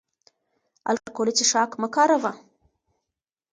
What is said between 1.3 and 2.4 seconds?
څښاک مه کاروه